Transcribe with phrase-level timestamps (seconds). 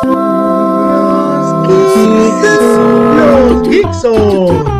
[0.00, 0.12] Los
[3.68, 4.78] Geekson.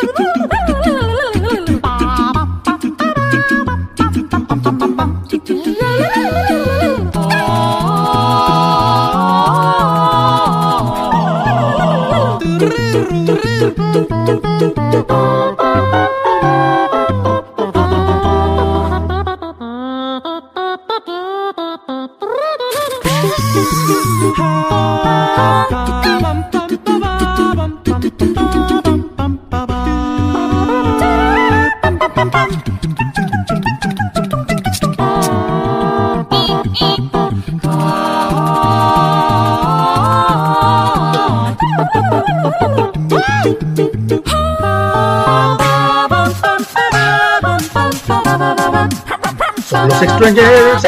[50.02, 50.82] Extranger Geeks.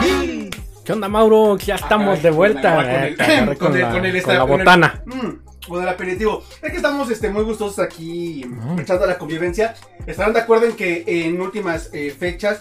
[0.00, 0.13] ¿Qué
[1.04, 1.56] onda, Mauro?
[1.58, 2.74] Ya estamos de vuelta.
[2.76, 5.02] Con eh, la, con el con esta- la con el- botana.
[5.06, 6.42] Mm, con el aperitivo.
[6.62, 8.44] Es que estamos este, muy gustosos aquí
[8.78, 9.74] echando la convivencia.
[10.06, 12.58] Estarán de acuerdo en que en últimas eh, fechas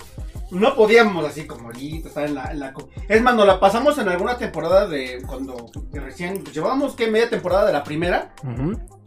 [0.52, 2.73] no podíamos así como ahorita estar en la, en la
[3.09, 7.30] Es más, nos la pasamos en alguna temporada de cuando recién pues, llevábamos que media
[7.30, 8.33] temporada de la primera.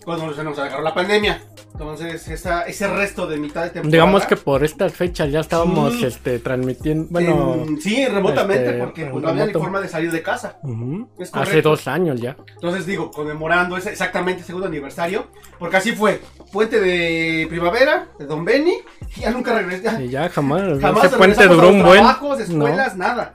[0.06, 1.42] Cuando se nos agarró la pandemia.
[1.72, 3.90] Entonces, esa, ese resto de mitad de temporada.
[3.90, 6.06] Digamos que por estas fechas ya estábamos Sí.
[6.06, 7.08] este, transmitiendo.
[7.10, 10.56] Bueno, en- sí, remotamente, este, porque pues, no había ni forma de salir de casa.
[10.62, 12.34] ujú, Es hace dos años ya.
[12.54, 15.26] Entonces digo, conmemorando ese exactamente segundo aniversario,
[15.58, 18.78] porque así fue, puente de primavera, de Don Benny,
[19.16, 20.62] y ya nunca regresé, ya Y ya jamás.
[20.80, 21.98] jamás ese puente duró un buen.
[21.98, 22.64] trabajos, No.
[22.66, 23.34] escuelas, nada.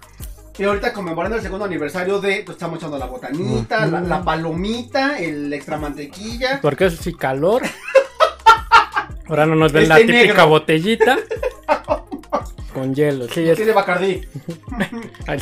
[0.57, 5.51] Y ahorita conmemorando el segundo aniversario de, pues estamos echando la botanita, la, palomita, el
[5.53, 6.59] extra mantequilla.
[6.61, 7.63] Porque eso sí, calor.
[9.27, 10.47] Ahora no nos ven la Este típica negro.
[10.49, 11.17] botellita.
[12.73, 13.27] Con hielo.
[13.27, 14.21] Sí, es, Tiene Bacardí.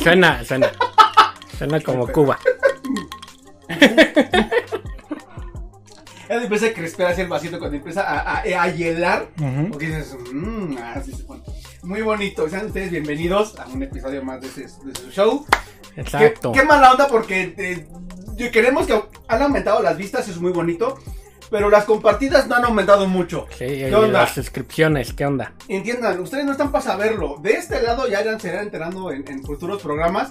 [0.02, 0.70] suena, suena.
[1.58, 2.38] Suena como Cuba.
[6.30, 9.26] Ya empieza a crespar así el vasito cuando empieza a, a- a hielar.
[9.40, 9.70] Ujú.
[9.70, 11.42] Porque dices, mmm, así se pone.
[11.82, 12.48] Muy bonito.
[12.48, 15.44] Sean ustedes bienvenidos a un episodio más de, ese- de su show.
[15.94, 16.52] Qué, Exacto.
[16.52, 20.96] qué mala onda porque eh, queremos que han aumentado las vistas, es muy bonito.
[21.50, 23.46] Pero las compartidas no han aumentado mucho.
[23.50, 24.20] Sí, ¿Qué y onda?
[24.20, 25.52] las suscripciones, ¿qué onda?
[25.66, 27.38] Entiendan, ustedes no están para saberlo.
[27.42, 30.28] De este lado ya irán, se irán enterando en, en futuros programas.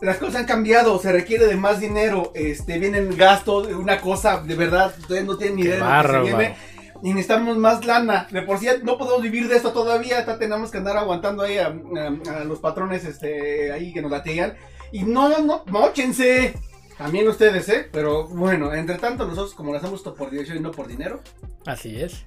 [0.00, 4.54] Las cosas han cambiado, se requiere de más dinero, este, vienen gastos, una cosa, de
[4.54, 6.56] verdad, ustedes no tienen ni idea de lo que se viene.
[7.02, 8.26] Y necesitamos más lana.
[8.30, 10.18] De por sí no podemos vivir de esto todavía.
[10.20, 14.10] hasta tenemos que andar aguantando ahí a, a- a los patrones este, ahí que nos
[14.10, 14.54] latean.
[14.92, 16.54] Y no, no, mochense.
[16.96, 17.88] También ustedes, ¿eh?
[17.92, 21.20] Pero bueno, entre tanto, nosotros como lo hacemos esto por diversión y no por dinero.
[21.66, 22.24] Así es.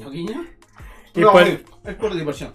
[0.00, 0.44] ¿No, guiño?
[1.14, 2.52] Y no, pues- es- es por diversión.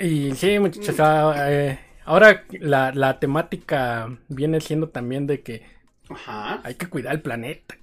[0.00, 0.94] Y sí, muchachos,
[1.36, 5.64] eh, ahora la, la temática viene siendo también de que
[6.08, 6.60] Ajá.
[6.64, 7.76] hay que cuidar el planeta.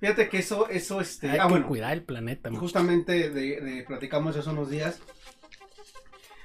[0.00, 1.30] Fíjate que eso, eso, este.
[1.30, 1.66] Hay ah, que bueno.
[1.66, 2.50] cuidar el planeta.
[2.52, 4.98] Justamente de, de- platicamos eso unos días.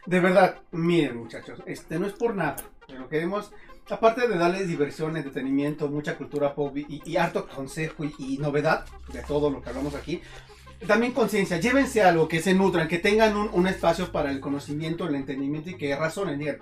[0.06, 3.52] De verdad, miren muchachos, este no es por nada, pero queremos,
[3.90, 8.86] aparte de darles diversión, entretenimiento, mucha cultura pop y, y harto consejo y, y novedad
[9.12, 10.22] de todo lo que hablamos aquí,
[10.88, 15.08] también conciencia, llévense algo que se nutran, que tengan un, un espacio para el conocimiento,
[15.08, 16.58] el entendimiento y que razonen, digan,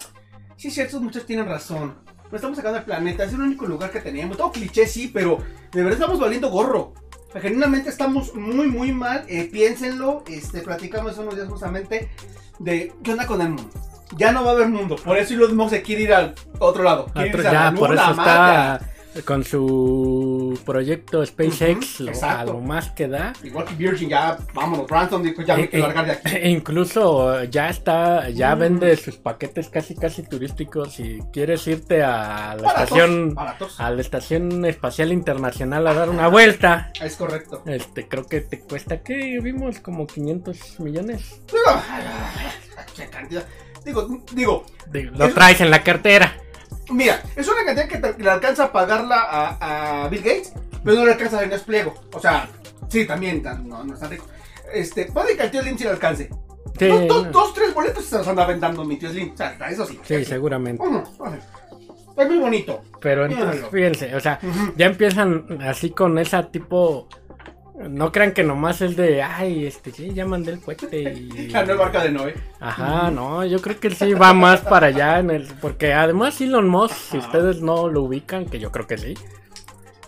[0.55, 1.95] sí, ciertos muchos tienen razón,
[2.31, 5.37] no estamos sacando el planeta, es el único lugar que tenemos, todo cliché sí, pero
[5.71, 6.93] de verdad estamos valiendo gorro.
[7.41, 9.25] Genuinamente estamos muy, muy mal.
[9.27, 10.23] eh, piénsenlo.
[10.27, 12.11] Este, platicamos unos días justamente
[12.59, 13.71] de qué onda con el mundo.
[14.17, 14.95] Ya no va a haber mundo.
[15.03, 17.05] Por eso Elon Musk se quiere ir al otro lado.
[17.07, 18.79] Quiere Otro- irse a la ya, por eso está
[19.25, 23.33] con su proyecto SpaceX, lo- a lo más que da.
[23.43, 24.87] Igual que Virgin, ya vámonos.
[24.87, 26.35] Branson dijo, ya me Eh, largar de aquí.
[26.35, 28.59] e incluso ya está, ya Mm.
[28.59, 30.93] vende sus paquetes casi casi turísticos.
[30.93, 33.35] Si quieres irte a la estación,
[33.77, 37.61] a la estación espacial internacional a dar una vuelta, Es correcto.
[37.65, 41.41] este, creo que te cuesta que vimos como 500 millones.
[41.51, 41.81] Digo,
[42.95, 43.45] qué cantidad.
[43.85, 44.65] Digo,
[45.13, 46.37] lo Es- traes en la cartera.
[46.91, 50.53] Mira, es una cantidad que te- le alcanza a pagarla a, a Bill Gates,
[50.83, 51.93] pero no le alcanza a Inés Pliego.
[52.13, 52.47] O sea,
[52.89, 54.25] sí, también, tan- no, no es tan rico.
[54.73, 56.29] Este, puede que al tío Slim sí le alcance.
[56.79, 57.31] Sí, dos, dos, no.
[57.31, 59.33] dos, tres boletos se los anda aventando mi tío Slim.
[59.33, 59.99] O sea, eso sí.
[60.03, 60.81] sí, seguramente.
[60.83, 61.39] Uno, vale.
[62.17, 62.81] Es muy bonito.
[63.01, 63.71] Pero entonces, Míralo.
[63.71, 64.39] fíjense, o sea,
[64.75, 67.07] ya empiezan así con esa tipo.
[67.75, 71.47] No crean que nomás es de, ay, este, sí, ya mandé el cohete y...
[71.51, 72.35] La nueva arca de Noé.
[72.59, 76.69] Ajá, no, yo creo que sí va más para allá, en el, porque además Elon
[76.69, 79.15] Musk, si ustedes no lo ubican, que yo creo que sí,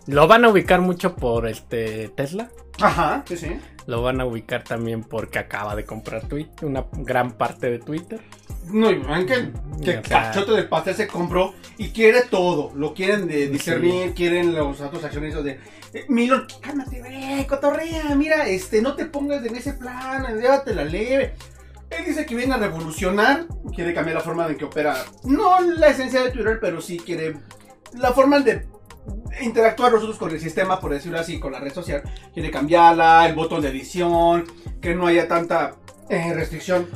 [0.06, 2.50] lo van a ubicar mucho por este Tesla.
[2.80, 3.58] Ajá, sí, sí.
[3.88, 8.20] Lo van a ubicar también porque acaba de comprar Twitter, una gran parte de Twitter.
[8.68, 9.52] No, y ven que,
[9.84, 12.72] que O sea- cachote del pastel se compró y quiere todo.
[12.76, 15.60] Lo quieren de discernir, quieren los otros accionistas de.
[15.96, 21.36] Eh, Milon, cálmate, güey, cotorrea, mira, este, no te pongas en ese plan, llévatela leve.
[21.90, 25.88] Él dice que viene a revolucionar, quiere cambiar la forma en que opera, no la
[25.88, 27.38] esencia de Twitter, pero sí quiere
[27.94, 28.68] la forma de
[29.42, 32.04] interactuar nosotros con el sistema, por decirlo así, con la red social.
[32.34, 34.46] Quiere cambiarla, el botón de edición,
[34.82, 35.76] que no haya tanta
[36.10, 36.88] eh, restricción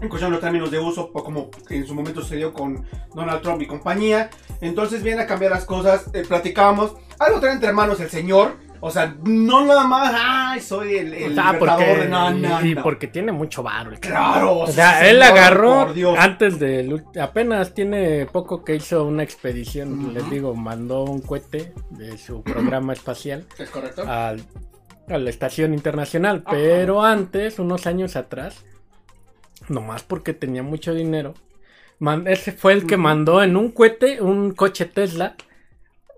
[0.00, 3.62] en cuestión de los términos de uso, como en su momento sucedió con Donald Trump
[3.62, 4.30] y compañía.
[4.60, 8.90] Entonces viene a cambiar las cosas, eh, platicábamos, algo trae entre manos el señor, o
[8.90, 12.74] sea, no nada más, ay, soy el, el Ah, libertador porque, de no, no, y
[12.74, 12.82] no.
[12.82, 18.26] porque tiene mucho el Claro, O sí, sea, él señor, agarró antes de apenas tiene
[18.26, 23.70] poco que hizo una expedición, les digo, mandó un cohete de su programa espacial ¿Es
[23.70, 24.02] correcto?
[24.06, 24.42] al-
[25.08, 28.64] a la estación internacional, pero antes, unos años atrás,
[29.68, 31.34] nomás porque tenía mucho dinero,
[31.98, 35.36] man- ese fue el que mandó en un cohete un coche Tesla,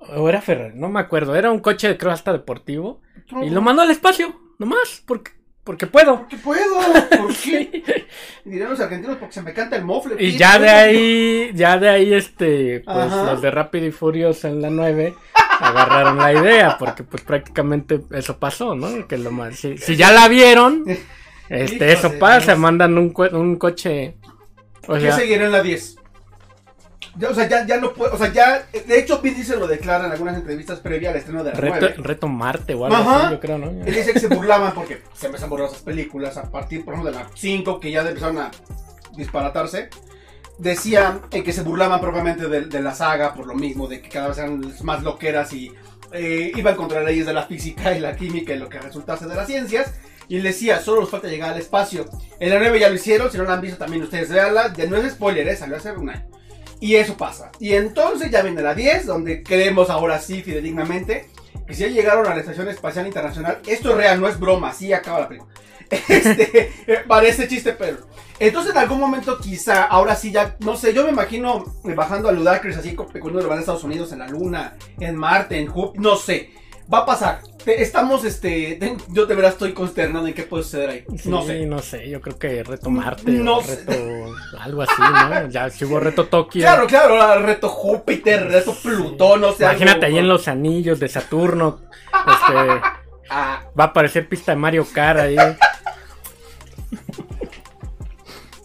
[0.00, 3.00] o era Ferrari, no me acuerdo, era un coche creo hasta deportivo,
[3.42, 5.32] y lo mandó al espacio, nomás, porque,
[5.64, 6.20] porque puedo.
[6.20, 6.80] Porque puedo,
[7.18, 8.06] ¿por qué?
[8.44, 10.16] Dirán los argentinos porque se me canta el mofle.
[10.18, 13.32] Y ya de ahí, ya de ahí, este, pues Ajá.
[13.32, 15.14] los de Rápido y Furioso en la 9
[15.60, 19.06] agarraron la idea, porque pues prácticamente eso pasó, ¿no?
[19.06, 20.84] Que lo más, si, si ya la vieron,
[21.48, 24.16] este, eso pasa, mandan un, un coche,
[24.86, 25.97] o ¿Qué seguirá en la 10?
[27.18, 29.66] Ya, o sea, ya, ya no puede, o sea, ya, de hecho, Vin Diesel lo
[29.66, 31.94] declara en algunas entrevistas previa al estreno de la reto, 9.
[31.98, 33.70] reto Marte o algo así, yo creo, ¿no?
[33.70, 36.94] Él dice que se burlaban porque se empezaron a burlar esas películas a partir, por
[36.94, 38.50] ejemplo, de la 5, que ya empezaron a
[39.16, 39.90] disparatarse.
[40.58, 44.08] Decían eh, que se burlaban propiamente de, de la saga por lo mismo, de que
[44.08, 45.72] cada vez eran más loqueras y
[46.12, 49.34] eh, iban contra leyes de la física y la química y lo que resultase de
[49.34, 49.94] las ciencias.
[50.28, 52.04] Y él decía, solo nos falta llegar al espacio.
[52.38, 54.72] En la 9 ya lo hicieron, si no la han visto también ustedes véanla.
[54.74, 55.56] Ya no es spoiler, ¿eh?
[55.56, 56.26] salió hace un año.
[56.80, 57.50] Y eso pasa.
[57.58, 61.28] Y entonces ya viene la 10, donde creemos ahora sí, fidedignamente,
[61.66, 64.72] que si ya llegaron a la Estación Espacial Internacional, esto es real, no es broma,
[64.72, 65.52] sí acaba la película.
[65.90, 67.98] Este, eh, parece chiste, pero.
[68.38, 72.28] Entonces en algún momento quizá, ahora sí ya, no sé, yo me imagino eh, bajando
[72.28, 75.66] a Ludacris así cuando lo van a Estados Unidos, en la Luna, en Marte, en
[75.66, 76.50] Júpiter, no sé.
[76.92, 77.40] Va a pasar.
[77.64, 81.04] Te- estamos, este, te- yo de verdad estoy consternado en qué puede suceder ahí.
[81.26, 81.66] no Sí, sé.
[81.66, 83.76] no sé, yo creo que reto Marte, No o sé.
[83.84, 85.48] reto, algo así, ¿no?
[85.50, 86.62] Ya si hubo reto Tokio.
[86.62, 89.64] Claro, claro, reto Júpiter, reto Plutón, no sé.
[89.64, 91.80] Imagínate algo- ahí en los anillos de Saturno,
[92.12, 92.80] este,
[93.30, 95.36] Ah, Va a aparecer pista de Mario Kart ahí.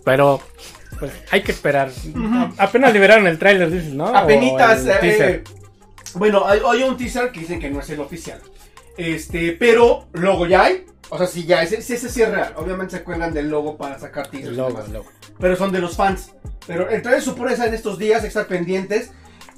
[0.06, 0.40] Pero,
[1.00, 1.90] pues, hay que esperar.
[2.58, 4.06] Apenas liberaron el tráiler, dices, ¿no?
[4.06, 5.44] O Apenitas, eh.
[6.16, 8.42] Bueno, hay, hay un teaser que dicen que no es el oficial.
[8.98, 10.86] Este, pero logo ya hay.
[11.10, 12.54] O sea, sí ya, ese, ese sí es real.
[12.58, 14.52] Obviamente se cuelgan del logo para sacar teasers.
[14.52, 15.06] El logo, el logo.
[15.40, 16.32] Pero son de los fans.
[16.66, 19.12] Pero el trailer sorpresa en estos días, estar pendientes.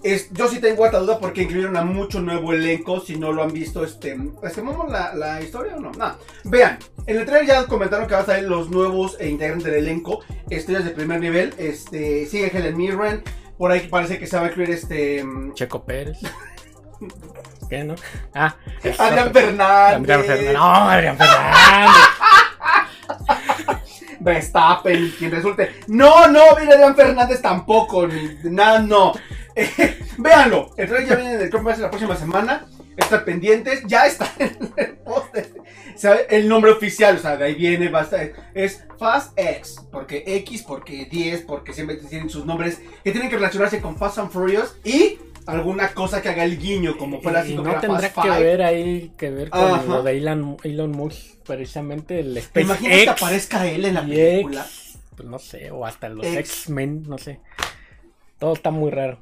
[0.04, 3.00] Es, yo sí tengo harta duda porque incluyeron a mucho nuevo elenco.
[3.00, 4.18] Si no lo han visto, este.
[4.44, 5.92] ¿Estimamos la, la historia o no?
[5.92, 6.18] No.
[6.44, 6.78] Vean,
[7.08, 10.22] en el trailer ya comentaron que van a salir los nuevos e integrantes del elenco.
[10.50, 11.54] Estrellas de primer nivel.
[11.58, 12.26] Este.
[12.26, 13.24] Sigue Helen Mirren.
[13.58, 15.24] Por ahí parece que se va a incluir este.
[15.24, 16.20] mm, Checo Pérez.
[17.70, 17.96] ¿Qué, no?
[18.34, 18.56] Ah,
[19.00, 19.34] Adrián.
[19.34, 19.98] Fernández.
[19.98, 20.54] Adrián Fernández.
[20.54, 21.92] No, Adrián Fernández.
[24.20, 25.82] Verstappen, quien resulte.
[25.88, 28.08] No, no, viene Adrián Fernández tampoco.
[28.08, 29.14] Ni, nada, no.
[29.58, 30.72] Eh, véanlo.
[30.76, 32.66] El trailer ya viene en el creo que va a ser la próxima semana.
[32.98, 33.84] Estar pendientes.
[33.88, 35.52] Ya está en el póster.
[35.96, 36.28] ¿Sabe?
[36.30, 38.32] El nombre oficial, o sea, de ahí viene, va a estar.
[38.54, 39.78] Es Fast X.
[39.92, 44.18] Porque X, porque 10, porque siempre tienen sus nombres que tienen que relacionarse con Fast
[44.20, 44.76] and Furious.
[44.84, 48.30] Y alguna cosa que haga el guiño, como fue la Y 5 no tendrá que
[48.30, 49.84] ver ahí que ver con Ajá.
[49.86, 52.66] lo de Elon, Elon Musk, precisamente el ¿Te SpaceX.
[52.66, 54.62] imaginas que aparezca él en la película?
[54.62, 56.26] X, pues no sé, o hasta los.
[56.26, 57.40] X-Men, no sé.
[58.40, 59.20] Todo está muy raro.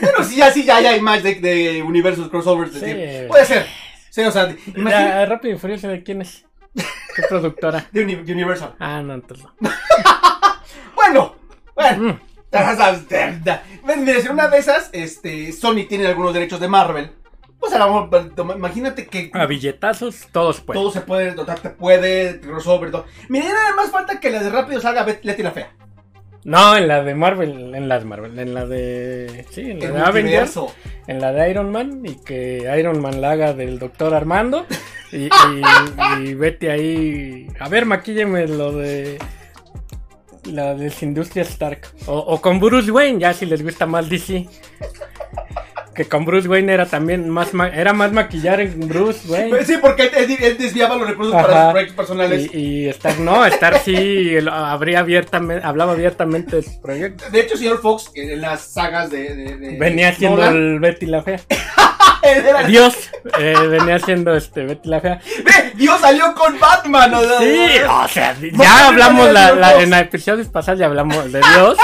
[0.00, 2.74] Pero sí, ya, sí, ya, ya hay más de, de universos crossovers.
[2.74, 2.86] de Sí.
[2.94, 3.66] decir, Puede ser.
[4.10, 6.44] Sí, o sea, imagina- Rápido y Furioso, ¿de quién es?
[6.74, 7.86] ¿Qué productora?
[7.92, 8.74] de, Uni- de Universal.
[8.78, 9.70] Ah, no, entonces no.
[10.94, 11.34] Bueno,
[11.74, 12.12] bueno.
[12.14, 12.20] Mm.
[14.04, 17.12] Mira, si una de esas, este, Sony tiene algunos derechos de Marvel.
[17.58, 20.80] Pues a lo mejor, imagínate que A billetazos, todos pueden.
[20.82, 23.04] todo se puede, dotar te puede, crossover, todo.
[23.28, 25.70] Mira, nada más falta que la de Rápido salga Bet- Leti la Fea.
[26.44, 29.44] No, en la de Marvel, en la de Marvel, en la de.
[29.50, 30.58] Sí, en la El de Avengers,
[31.06, 34.66] en la de Iron Man, y que Iron Man la haga del doctor Armando.
[35.12, 35.30] Y, y,
[36.22, 37.48] y vete ahí.
[37.58, 39.18] A ver, maquílleme lo de.
[40.44, 41.88] La de Industria Stark.
[42.06, 44.46] O, o con Bruce Wayne, ya si les gusta más DC.
[46.02, 49.64] Que con Bruce Wayne era también más era más maquillar en Bruce Wayne.
[49.66, 52.54] Sí, porque él, él desviaba los recursos para sus proyectos personales.
[52.54, 57.30] Y, y Stark no, Stark sí lo- abría abiertamente, hablaba abiertamente de sus proyectos.
[57.30, 59.34] De hecho, señor Fox, en las sagas de.
[59.34, 61.40] de- de- Venía siendo Nolan, el Betty la Fea.
[62.22, 62.94] era- Dios
[63.38, 65.20] eh, venía siendo este Betty la Fea.
[65.44, 65.72] ¡Ve!
[65.74, 67.12] Dios salió con Batman.
[67.14, 71.40] o sea, Sí, o sea, ya hablamos la, la- en episodios pasados ya hablamos de
[71.40, 71.76] Dios.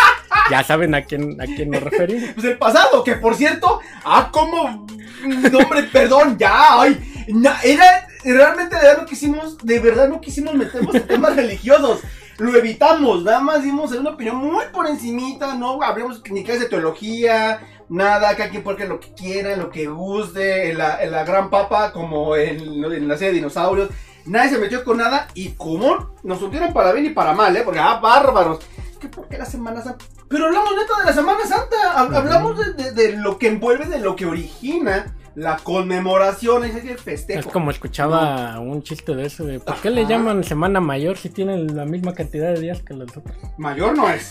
[0.50, 2.30] Ya saben a quién a quién nos referimos.
[2.34, 4.86] Pues el pasado, que por cierto, ah, como.
[5.24, 7.24] No, hombre, perdón, ya, ay.
[7.28, 8.06] na- era.
[8.24, 9.58] Realmente, de verdad, no quisimos.
[9.58, 12.00] De verdad, no quisimos meternos en temas religiosos.
[12.38, 16.60] Lo evitamos, nada más dimos una opinión muy por encimita, no hablemos ni que es
[16.60, 20.76] de teología, nada, cada quien creer lo que quiera, lo que guste, en
[21.12, 23.88] la gran papa, como en, en la serie de dinosaurios,
[24.26, 27.62] nadie se metió con nada, y como nos hundieron para bien y para mal, ¿eh?
[27.64, 28.58] Porque, ah, bárbaros,
[29.00, 32.58] que por qué la Semana Santa, pero hablamos neta de la Semana Santa, hab- hablamos
[32.58, 37.50] de, de- de lo que envuelve, de lo que origina la conmemoración, Es festejo.
[37.50, 41.76] como escuchaba un chiste de eso de ¿por qué le llaman semana mayor si tienen
[41.76, 43.36] la misma cantidad de días que los otros?
[43.58, 44.30] Mayor no es.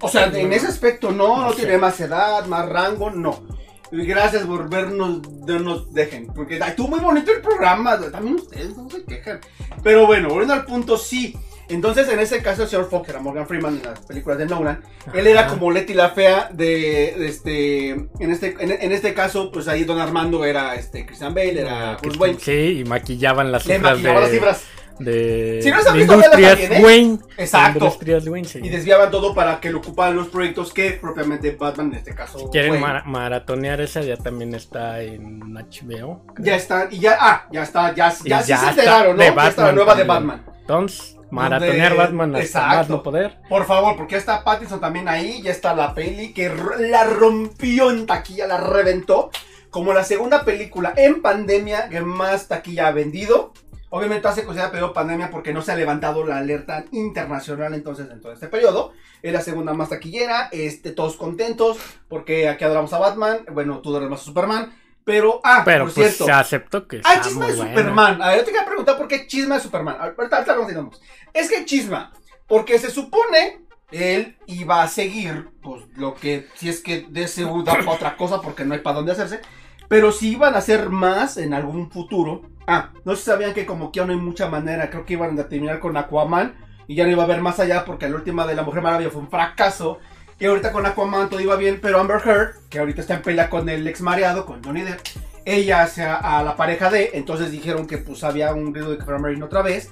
[0.00, 3.42] O sea, en ese aspecto no, no tiene más edad, más rango, no.
[3.90, 6.26] Gracias por vernos, no nos dejen.
[6.28, 9.40] Porque estuvo muy bonito el programa, también ustedes no se quejan.
[9.82, 11.36] Pero bueno, volviendo al punto, sí.
[11.68, 14.82] Entonces, en ese caso, el señor Fox era Morgan Freeman en las películas de Nolan.
[15.14, 19.50] Él era como Letty la fea de, de este, en este, en, en este caso,
[19.50, 22.38] pues ahí Don Armando era este Christian Bale, era Ah, Bruce Wayne.
[22.38, 24.64] Sí, y maquillaban las Le cifras maquillaba las de, cifras
[24.98, 26.82] de Si no de Industrias.
[26.82, 27.18] Wayne.
[27.36, 27.78] Exacto.
[27.84, 28.60] Industrias Wayne, sí.
[28.62, 32.38] y desviaban todo para que lo ocuparan los proyectos que propiamente Batman en este caso.
[32.38, 36.22] Si quieren maratonear esa, ya también está en HBO.
[36.34, 36.46] creo.
[36.46, 39.22] Ya están, y ya, ah, ya está, ya, ya, sí ya se está enteraron, ¿no?
[39.22, 40.04] de Ya está la Batman nueva de.
[40.04, 40.44] Batman.
[40.60, 42.76] Entonces, maratonear Batman hasta Exacto.
[42.76, 43.36] más no poder.
[43.48, 47.90] Por favor, porque ya está Pattinson también ahí, ya está la peli que la rompió
[47.90, 49.30] en taquilla, la reventó.
[49.70, 53.52] Como la segunda película en pandemia que más taquilla ha vendido.
[53.96, 58.20] Obviamente hace considerar periodo pandemia porque no se ha levantado la alerta internacional entonces en
[58.20, 58.92] todo este periodo.
[59.22, 63.90] Es la segunda más taquillera, este, todos contentos porque aquí adoramos a Batman, bueno, tú
[63.94, 64.74] adoras a Superman.
[65.04, 66.24] Pero, ah, Pero por pues cierto.
[66.24, 67.52] se aceptó que está chisma de.
[67.52, 68.20] Superman.
[68.20, 69.96] A ver, yo te quería preguntar por qué chisma de Superman.
[70.00, 71.00] Ahorita, ahorita continuamos.
[71.32, 72.12] Es que chisma.
[72.48, 73.60] Porque se supone
[73.92, 78.16] él iba a seguir, pues lo que, si es que de seguro da para otra
[78.16, 79.40] cosa porque no hay para dónde hacerse.
[79.88, 82.42] Pero si iban a hacer más en algún futuro.
[82.66, 84.90] Ah, no se sabían que como que ya no hay mucha manera.
[84.90, 86.54] Creo que iban a terminar con Aquaman.
[86.86, 89.10] Y ya no iba a haber más allá porque la última de la Mujer Maravilla
[89.10, 89.98] fue un fracaso.
[90.38, 91.78] Y ahorita con Aquaman todo iba bien.
[91.80, 95.00] Pero Amber Heard, que ahorita está en pelea con el ex mareado, con Johnny Depp.
[95.44, 97.10] Ella sea a la pareja de.
[97.14, 99.90] Entonces dijeron que pues había un riesgo de que otra vez.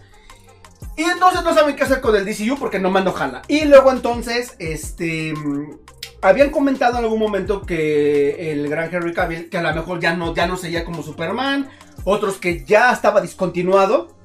[0.96, 3.42] Y entonces no saben qué hacer con el DCU porque no mando jala.
[3.49, 5.34] Y luego entonces, este.
[6.22, 10.14] Habían comentado en algún momento que el gran Henry Cavill, que a lo mejor ya
[10.14, 11.68] no, ya no seguía como Superman.
[12.04, 14.16] Otros que ya estaba discontinuado.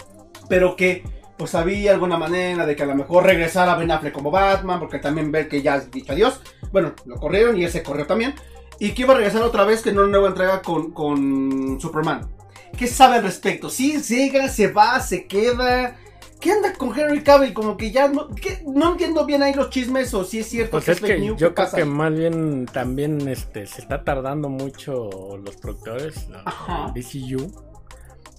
[0.47, 1.03] Pero que
[1.37, 4.79] pues había alguna manera de que a lo mejor regresara Ben Affleck como Batman.
[4.79, 6.39] Porque también ver que ya has dicho adiós.
[6.71, 8.35] Bueno, lo corrieron y ese corrió también.
[8.79, 12.29] Y que iba a regresar otra vez que en una nueva entrega con, con Superman.
[12.77, 13.71] ¿Qué sabe al respecto?
[13.71, 15.97] ¿Sí llega, se va, se queda?
[16.39, 17.53] ¿Qué anda con Henry Cavill?
[17.53, 18.61] Como que ya no, ¿qué?
[18.65, 21.25] no entiendo bien ahí los chismes o si es cierto Pues que es es que
[21.25, 26.27] yo ¿qué creo pasa que más bien también este se está tardando mucho los productores,
[26.27, 27.51] el DCU,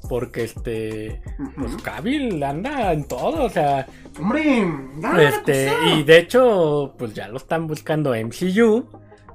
[0.08, 1.20] porque este
[1.56, 1.76] pues.
[1.82, 3.86] Cavill anda en todo, o sea,
[4.18, 4.66] Hombre,
[5.00, 8.88] dale este y de hecho pues ya lo están buscando MCU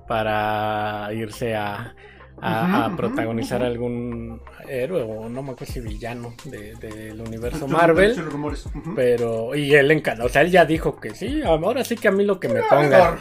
[0.08, 1.96] para irse a
[2.44, 8.16] a, a protagonizar algún héroe o no me acuerdo si villano de- del universo Marvel.
[8.26, 8.66] rumores.
[8.96, 12.12] Pero, y él encanta, o sea, él ya dijo que sí, ahora sí que a
[12.12, 13.18] mí lo que me Ah, ponga.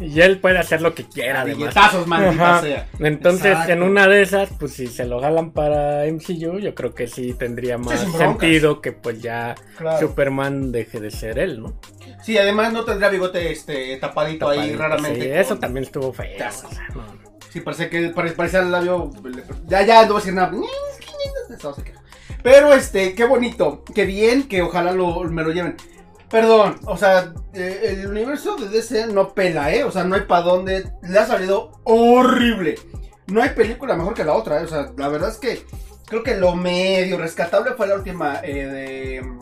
[0.00, 1.58] Y él puede hacer lo que quiera, además.
[1.58, 2.62] Billetazos, maldita Ajá.
[2.62, 2.88] sea.
[3.00, 3.72] Entonces, Exacto.
[3.72, 7.34] en una de esas, pues si se lo jalan para MCU, yo creo que sí
[7.34, 9.98] tendría más sentido que pues ya Claro.
[10.08, 11.74] Superman deje de ser él, ¿no?
[12.22, 15.20] Sí, además no tendría bigote este tapadito, ahí raramente.
[15.20, 16.26] sí, con- eso también estuvo feo.
[16.48, 16.74] O sé.
[16.74, 17.23] sea, no.
[17.54, 19.12] Sí, parece que pare- parecía el labio.
[19.68, 20.50] Ya, ya, no voy a decir nada.
[22.42, 25.76] Pero este, qué bonito, qué bien, que ojalá lo, me lo lleven.
[26.28, 29.84] Perdón, o sea, eh, el universo de DC no pela, ¿eh?
[29.84, 30.90] O sea, no hay para dónde.
[31.02, 32.74] Le ha salido horrible.
[33.28, 34.64] No hay película mejor que la otra, ¿eh?
[34.64, 35.62] O sea, la verdad es que
[36.06, 39.32] creo que lo medio rescatable fue la última eh, de.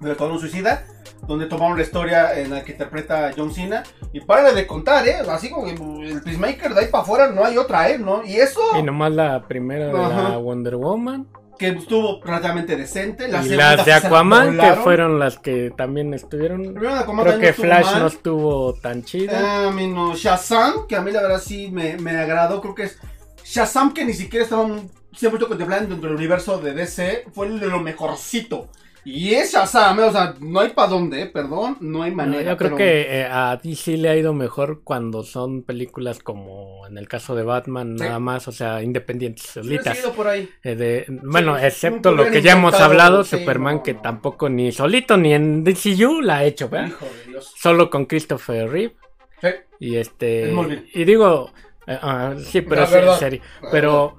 [0.00, 0.84] De Todo un Suicida.
[1.26, 3.82] Donde tomaron la historia en la que interpreta John Cena.
[4.12, 5.16] Y párale de contar, ¿eh?
[5.28, 7.98] Así como que el Peacemaker de ahí para afuera no hay otra, ¿eh?
[7.98, 8.24] ¿No?
[8.24, 10.36] Y eso Y nomás la primera de la Ajá.
[10.36, 11.26] Wonder Woman.
[11.58, 13.28] que estuvo relativamente decente.
[13.28, 16.74] La y las de la Aquaman, que fueron las que también estuvieron.
[16.74, 18.00] La Creo también que Flash mal.
[18.00, 19.40] no estuvo tan chida.
[19.64, 20.14] Ah, a mí no.
[20.14, 22.60] Shazam, que a mí la verdad sí me, me agradó.
[22.60, 22.98] Creo que es
[23.42, 27.80] Shazam, que ni siquiera estaban siempre contemplando dentro del universo de DC, fue de lo
[27.80, 28.68] mejorcito.
[29.08, 31.26] Y es Shazam, o sea, no hay para dónde, ¿eh?
[31.26, 32.50] perdón, no hay No, manera.
[32.52, 36.84] yo creo pero- que eh, a DC le ha ido mejor cuando son películas como
[36.88, 38.04] en el caso de Batman, Sí.
[38.04, 39.96] nada más, o sea, independientes, Sí, solitas.
[39.96, 40.48] seguido por ahí.
[40.64, 44.00] Eh, de- bueno, excepto lo que ya hemos hablado, sí, Superman, no, que no.
[44.02, 46.88] tampoco ni solito ni en DCU la ha hecho, ¿verdad?
[46.88, 47.54] Hijo de Dios.
[47.56, 48.96] Solo con Christopher Reeve.
[49.40, 49.48] Sí.
[49.78, 50.50] Y este.
[50.50, 50.82] Es.
[50.94, 51.52] Y digo.
[51.86, 53.40] eh, ah, sí, pero sí, en serio.
[53.70, 54.18] Pero.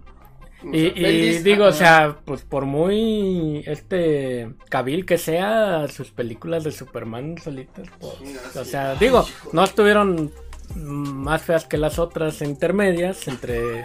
[0.63, 6.71] Y, Bendis, digo, o sea, pues por muy este cabil que sea, sus películas de
[6.71, 9.49] Superman solitas, pues, Sí, o sea, Ay, digo, hijo.
[9.53, 10.31] no estuvieron
[10.75, 13.83] más feas que las otras intermedias, entre,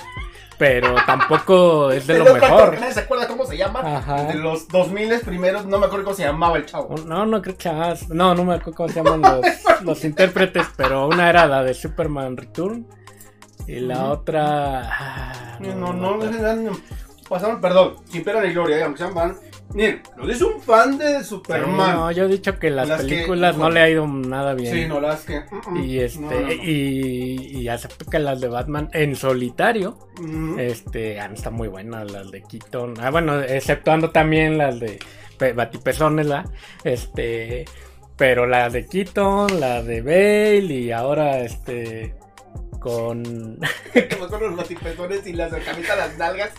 [0.58, 2.78] pero tampoco es de lo mejor.
[2.80, 3.80] nadie se acuerda cómo se llama.
[3.98, 4.24] Ajá.
[4.24, 6.94] De los 2000 primeros, no me acuerdo cómo se llamaba el chavo.
[7.06, 9.44] No, no creo que sea- no, no me acuerdo cómo se llaman los,
[9.84, 12.86] los intérpretes, pero una era la de Superman Return
[13.68, 14.82] y la otra,
[15.70, 16.54] ah, No, no, no, acuerdo.
[16.56, 16.72] no,
[17.28, 19.36] pasaron, perdón, sin pena ni gloria, aunque sean fan.
[19.74, 21.94] Miren, lo dice un fan de Sí, Superman.
[21.96, 23.74] no, yo he dicho que las, Las que- películas no híjole.
[23.74, 24.74] le ha ido nada bien.
[24.74, 25.40] Sí, no, las que.
[25.40, 26.52] mm, Y este, no, no, no.
[26.52, 30.58] Y, y acepto que las de Batman en solitario, Mm.
[30.58, 32.94] este, han estado muy buenas, las de Keaton.
[33.00, 34.98] Ah, bueno, exceptuando también las de
[35.38, 36.44] Pe- Batipezones, ¿la?
[36.84, 37.64] Este,
[38.16, 42.14] pero la de Keaton, la de Bale y ahora este
[42.82, 43.58] con
[44.24, 46.50] acuerdo los batipezones y las camisas a las nalgas.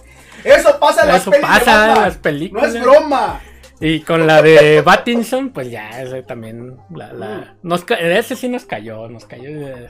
[0.44, 2.76] Eso pasa en las eso pelis de pasa en las No películas.
[2.76, 3.42] es broma.
[3.80, 7.20] Y con la de Battinson, pues ya, ese también, la, Mm.
[7.20, 9.50] la, nos, ca- ese sí nos cayó, nos cayó.
[9.50, 9.90] eh,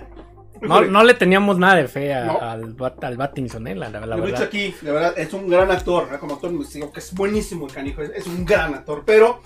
[0.61, 2.39] No, no le teníamos nada de fe a- No.
[2.41, 4.47] al, al Battinson, eh, la, la- la Lo he dicho verdad.
[4.47, 6.07] aquí, de verdad, es un gran actor.
[6.13, 6.17] ¿eh?
[6.19, 9.03] Como actor, me digo que es buenísimo el canijo, es, es un gran actor.
[9.05, 9.41] Pero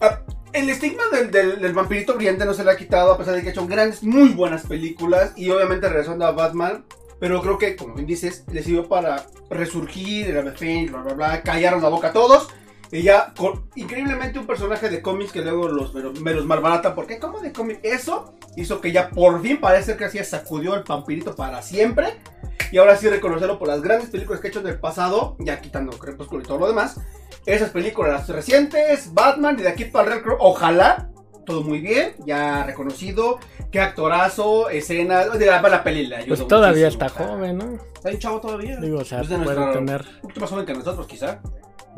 [0.00, 0.20] ah,
[0.52, 3.50] el estigma del, vampirito brillante no se le ha quitado, a pesar de que ha
[3.50, 5.32] hecho grandes, muy buenas películas.
[5.36, 6.84] Y obviamente regresando a Batman.
[7.18, 11.42] Pero creo que, como bien dices, le sirvió para resurgir, el fin, bla, bla, bla,
[11.42, 12.48] callaron la boca a todos.
[12.92, 16.94] Y ya, con- increíblemente, un personaje de cómics que luego los, me, los- malbarata.
[16.94, 17.80] Porque, ¿cómo de cómic?
[17.82, 22.18] Eso hizo que ya por fin parece que así sacudió el vampirito para siempre.
[22.72, 25.60] Y ahora sí reconocerlo por las grandes películas que ha hecho en el pasado, ya
[25.60, 27.00] quitando Crepúsculo y todo lo demás.
[27.46, 31.10] Esas películas las recientes, Batman y de aquí para el Real ojalá,
[31.44, 33.38] todo muy bien, ya reconocido,
[33.70, 37.78] qué actorazo, escenas, de la, la peli Pues todavía está joven, ¿no?
[37.94, 38.76] Está bien chavo todavía.
[38.78, 41.38] Digo, o sea, Es de puede nuestra- tener, Un poquito más joven que nosotros, quizá.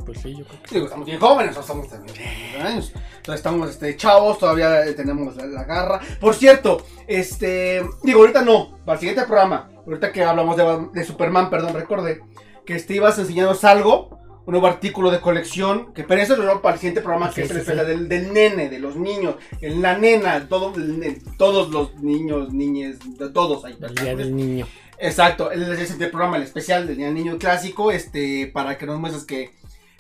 [0.04, 2.16] pues sí, yo creo que Digo, estamos bien jóvenes, o estamos también
[2.62, 2.92] años.
[3.16, 6.00] Entonces estamos este, chavos, todavía eh, tenemos la, la garra.
[6.20, 11.04] Por cierto, este, digo, ahorita no, para el siguiente programa, ahorita que hablamos de, de
[11.04, 12.20] Superman, perdón, recordé
[12.64, 16.38] que este ibas a enseñarnos algo, un nuevo artículo de colección, que pero eso es
[16.38, 17.70] lo para el siguiente programa, que Sí, es sí, el sí.
[17.70, 22.52] especial del, del nene, de los niños, el- la nena, todo, el- todos los niños,
[22.52, 23.76] niñes, de todos ahí.
[23.80, 24.66] el día del niño.
[25.00, 28.98] Exacto, el, el programa, el especial del Día del Niño Clásico, este, para que nos
[28.98, 29.50] muestres que,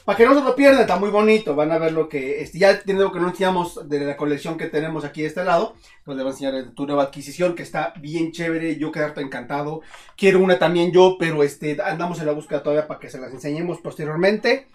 [0.08, 2.58] para que no se lo pierdan, está muy bonito, van a ver lo que, este,
[2.58, 6.16] ya teniendo que no enseñamos de la colección que tenemos aquí de este lado, pues
[6.16, 9.82] les voy a enseñar tu nueva adquisición, que está bien chévere, yo quedarte encantado,
[10.16, 13.34] quiero una también yo, pero este, andamos en la búsqueda todavía para que se las
[13.34, 14.68] enseñemos posteriormente.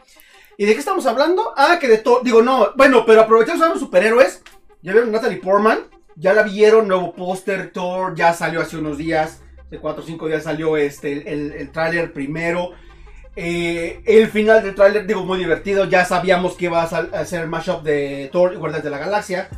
[0.55, 1.51] ¿Y de qué estamos hablando?
[1.57, 4.43] Ah, que de todo, digo, no, bueno, pero aprovechamos a los superhéroes,
[4.83, 5.79] ya vieron Natalie Portman,
[6.15, 9.41] ya la vieron, nuevo póster, Thor, ya salió hace unos días,
[9.71, 12.73] de 4 o 5 días salió este, el, el, el tráiler primero.
[13.35, 15.85] Eh, el final del tráiler, digo, muy divertido.
[15.85, 19.49] Ya sabíamos que iba a, ser el mashup de Thor y Guardianes de la Galaxia.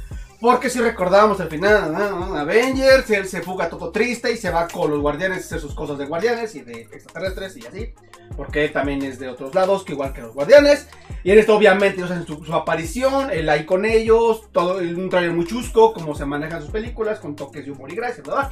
[0.46, 1.96] Porque si recordábamos al final,
[2.38, 5.74] Avengers, él se fuga todo triste y se va con los guardianes a hacer sus
[5.74, 7.96] cosas de guardianes y de extraterrestres y así.
[8.38, 10.88] Porque él también es de otros lados, que igual que los guardianes.
[11.24, 15.10] Y en esto obviamente ellos hacen su, su aparición, él ahí con ellos, todo un
[15.10, 18.52] trailer muy chusco, como se manejan sus películas, con toques de humor y gracia, ¿verdad?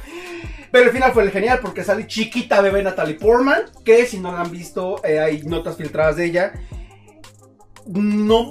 [0.72, 4.32] Pero el final fue el genial porque sale chiquita bebé Natalie Portman, que si no
[4.32, 6.54] la han visto, eh, hay notas filtradas de ella.
[7.86, 8.50] No,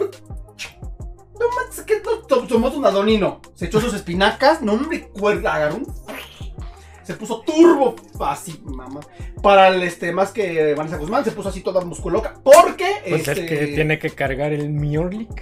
[1.49, 3.41] no manches, que no to- tomó un adonino.
[3.55, 5.93] Se echó sus espinacas, no hombre, cuerda, agarró un-
[7.03, 9.01] Se puso turbo, así, mamá.
[9.41, 12.35] Para el este, más que Vanessa Guzmán, se puso así toda musculoca.
[12.43, 15.27] Porque, Pues este, es que tiene que cargar el Mjolnir.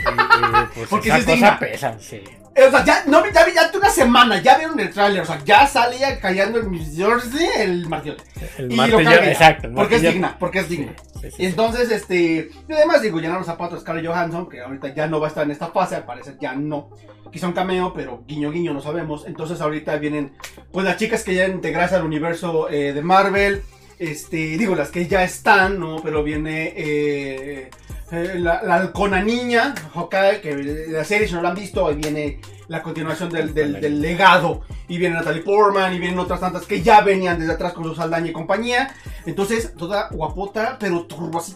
[0.00, 1.58] Y, y, pues Porque esa es cosa digna.
[1.58, 2.22] pesa, sí.
[2.54, 5.24] Eh, O sea, ya, no, ya, vi- ya una semana, ya vieron el tráiler, o
[5.24, 8.16] sea, ya salía callando en New Jersey el martillo.
[8.58, 9.68] El martillo, exacto.
[9.68, 10.92] el Porque es digna, porque es digna.
[10.96, 11.42] Sí, sí, sí.
[11.42, 15.20] Y entonces, este, y además digo, llenaron los zapatos Scarlett Johansson, que ahorita ya no
[15.20, 16.90] va a estar en esta fase, al parecer ya no.
[17.30, 19.24] Quizá un cameo, pero guiño guiño no sabemos.
[19.26, 20.32] Entonces ahorita vienen,
[20.72, 23.62] pues las chicas que ya integrarse al universo eh, de Marvel,
[24.00, 26.02] este, digo, las que ya están, ¿no?
[26.02, 27.70] Pero viene eh,
[28.12, 30.54] eh, la, la halcona niña, Hawkeye, que
[30.88, 34.62] la serie, si no la han visto, ahí viene la continuación del, del- del legado.
[34.88, 37.94] Y viene Natalie Portman, y vienen otras tantas que ya venían desde atrás con su
[37.94, 38.94] Saldaña y compañía.
[39.26, 41.54] Entonces, toda guapota, pero turbo así.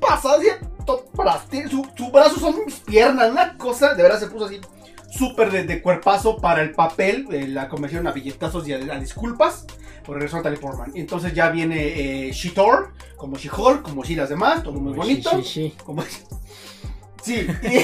[0.00, 0.48] Pasa así,
[1.14, 4.60] braste- su, su brazo son mis piernas, una cosa, de verdad se puso así
[5.10, 7.26] súper de, de cuerpazo para el papel.
[7.32, 9.66] eh, la convencieron a billetazos y a, a disculpas
[10.02, 10.92] por regresó Natalie Portman.
[10.94, 15.30] Entonces ya viene eh, She-Thor, como She-Hulk, como She las demás, todo muy bonito.
[15.30, 15.74] Sí, sí, sí.
[15.84, 16.04] Como-
[17.22, 17.76] Sí, y,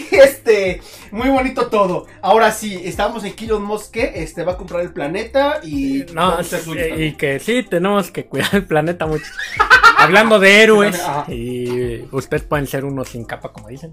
[0.14, 0.80] y este,
[1.12, 2.06] muy bonito todo.
[2.20, 6.04] Ahora sí, estamos en Elon Musk, que este, va a comprar el planeta y...
[6.12, 6.42] No, a
[6.98, 9.26] y que sí, tenemos que cuidar el planeta mucho.
[9.98, 13.90] Hablando de héroes, y ustedes pueden ser unos sin capa, como dicen.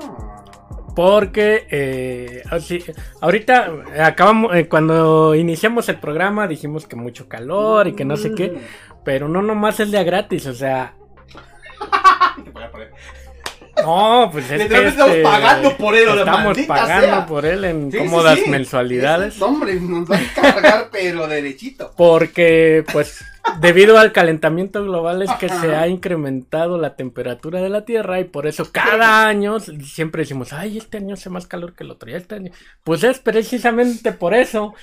[0.00, 0.44] Ah.
[0.94, 2.84] Porque eh, así,
[3.20, 8.16] ahorita eh, acabamos, eh, cuando iniciamos el programa dijimos que mucho calor y que no
[8.16, 8.58] sé qué,
[9.04, 10.94] pero no nomás es de a gratis, o sea,
[13.82, 17.26] no, pues es que estamos este, pagando por él, estamos pagando sea.
[17.26, 18.50] por él en Sí, cómodas sí.
[18.50, 19.40] mensualidades.
[19.40, 21.92] Hombre nos va a cargar, pero derechito.
[21.96, 23.24] Porque, pues,
[23.60, 28.24] debido al calentamiento global es que se ha incrementado la temperatura de la Tierra y
[28.24, 32.10] por eso cada año siempre decimos, ay, este año hace más calor que el otro,
[32.10, 32.52] y este año.
[32.84, 34.74] Pues es precisamente por eso.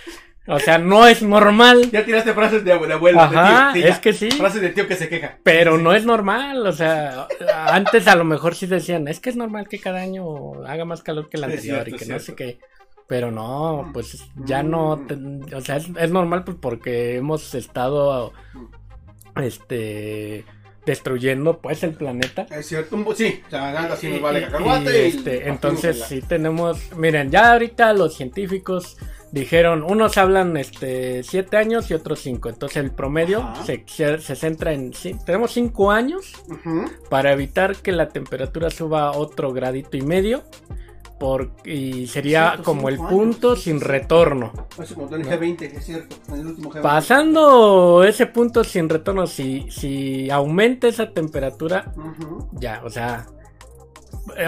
[0.47, 3.89] O sea, no es normal, Ya tiraste frases de, de abuelo, Ajá, de tío.
[3.89, 4.31] es que sí.
[4.31, 5.37] Frases de tío que se queja.
[5.43, 6.65] pero no es normal.
[6.65, 7.27] O sea,
[7.67, 11.03] antes a lo mejor sí decían, es que es normal que cada año haga más
[11.03, 12.57] calor que el anterior cierto, y que no sé qué.
[13.09, 18.31] Pero no, pues ya no, te- o sea, es, es normal pues porque hemos estado,
[19.35, 20.45] este,
[20.85, 22.45] destruyendo pues el planeta.
[22.51, 25.05] Es cierto, sí, o sea, así nos vale cacahuate.
[25.07, 28.97] y, este, entonces sí tenemos, miren, ya ahorita los científicos
[29.31, 34.35] dijeron, unos hablan este siete años y otros cinco, entonces el promedio se, se- se
[34.35, 36.33] centra en, sí, tenemos cinco años
[37.09, 40.43] para evitar que la temperatura suba otro gradito y medio,
[41.19, 44.51] por, y sería Cierto, como el punto años, sin retorno.
[44.77, 46.81] Así como en el G20, es cierto, en el último G20.
[46.81, 51.93] Pasando ese punto sin retorno, si, si aumenta esa temperatura,
[52.53, 53.27] ya, o sea,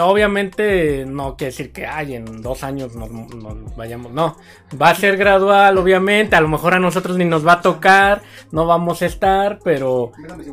[0.02, 4.38] obviamente no quiere decir que ay, en dos años nos, nos vayamos, no,
[4.80, 8.22] va a ser gradual, obviamente, a lo mejor a nosotros ni nos va a tocar,
[8.52, 10.46] no vamos a estar, pero, Déjame.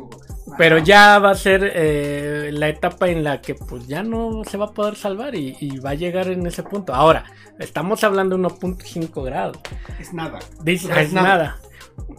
[0.57, 4.57] Pero ya va a ser eh, la etapa en la que pues ya no se
[4.57, 6.93] va a poder salvar y, y va a llegar en ese punto.
[6.93, 7.25] Ahora,
[7.59, 9.57] estamos hablando de 1.5 grados.
[9.99, 10.39] Es nada.
[10.63, 11.57] Dice, es es nada.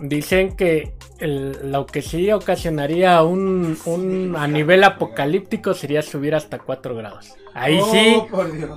[0.01, 6.59] Dicen que el- lo que sí ocasionaría un, un- a nivel apocalíptico sería subir hasta
[6.59, 7.35] 4 grados.
[7.55, 8.17] Ahí Oh, sí,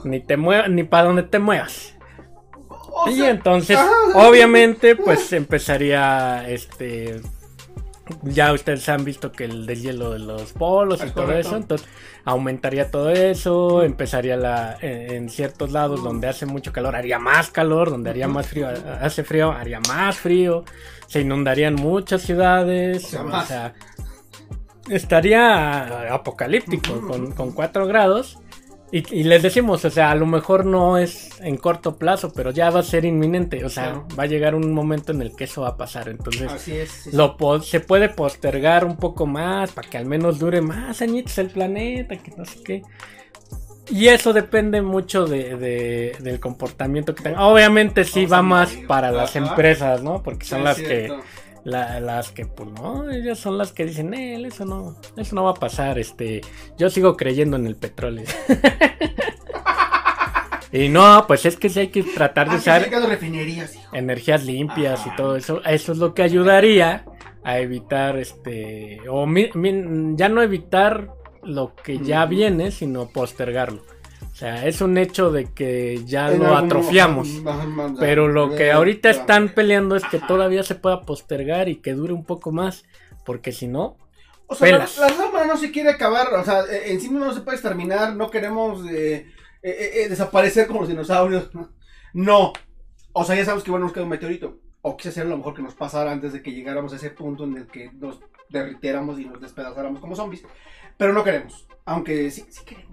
[0.05, 1.93] ni te muevas, ni para donde te muevas.
[2.95, 7.21] O y entonces, ah, obviamente, pues empezaría este.
[8.23, 11.87] Ya ustedes han visto que el deshielo de los polos y todo eso, entonces
[12.25, 17.49] aumentaría todo eso, empezaría la en, en ciertos lados donde hace mucho calor haría más
[17.49, 18.67] calor, donde haría más frío
[19.01, 20.65] hace frío haría más frío,
[21.07, 23.47] se inundarían muchas ciudades, O sea, o más.
[23.47, 23.73] sea,
[24.89, 28.37] estaría apocalíptico con, con 4 grados.
[28.95, 32.51] Y, y les decimos, o sea, a lo mejor no es en corto plazo, pero
[32.51, 33.65] ya va a ser inminente.
[33.65, 34.07] O sea, Claro.
[34.19, 36.09] va a llegar un momento en el que eso va a pasar.
[36.09, 36.91] Entonces, Así es.
[36.91, 37.17] sí, sí.
[37.17, 41.35] lo po- se puede postergar un poco más para que al menos dure más añitos
[41.39, 42.81] el planeta, que no sé qué.
[43.89, 47.41] Y eso depende mucho de, de- del comportamiento que tengan.
[47.41, 50.21] Obviamente sí Vamos va más para las empresas, ¿no?
[50.21, 51.19] Porque son Sí, las que cierto.
[51.63, 55.43] La- las que, pues no, ellas son las que dicen, "Nel, eso no, eso no
[55.43, 56.41] va a pasar, este,
[56.77, 58.25] yo sigo creyendo en el petróleo.
[60.71, 63.95] y no, pues es que sí hay que tratar de Ah, usar refinerías, hijo.
[63.95, 65.61] energías limpias y todo eso.
[65.65, 67.05] Eso es lo que ayudaría
[67.43, 71.09] a evitar, este, o mi- mi- ya no evitar
[71.43, 73.83] lo que ya viene, sino postergarlo.
[74.33, 77.29] O sea, es un hecho de que ya En lo atrofiamos.
[77.99, 80.27] Pero lo que ahorita están peleando es que Ajá.
[80.27, 82.83] todavía se pueda postergar y que dure un poco más.
[83.25, 83.95] Porque si no,
[84.47, 84.97] O sea, la, pelas.
[84.97, 88.29] la humana no se quiere acabar, o sea, en sí no se puede exterminar, no
[88.31, 89.27] queremos eh,
[89.61, 91.49] eh, eh, eh, desaparecer como los dinosaurios.
[92.13, 92.53] ¿no?
[93.13, 94.59] O sea, ya sabemos que bueno, nos queda un meteorito.
[94.81, 97.45] O quizás sea lo mejor que nos pasara antes de que llegáramos a ese punto
[97.45, 98.19] en el que nos
[98.49, 100.43] derritiéramos y nos despedazáramos como zombies.
[100.97, 101.65] Pero no queremos.
[101.85, 102.92] Aunque sí, sí queremos.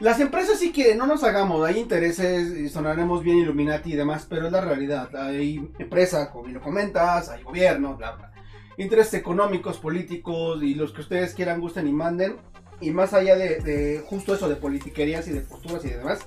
[0.00, 4.26] Las empresas sí quieren, no nos hagamos, hay intereses, y sonaremos bien Illuminati y demás,
[4.28, 5.14] pero es la realidad.
[5.14, 8.32] Hay empresa, como lo comentas, hay gobierno, bla, bla.
[8.78, 12.36] Intereses económicos, políticos y los que ustedes quieran, gusten y manden.
[12.80, 16.20] Y más allá de justo eso, de politiquerías y de posturas y demás.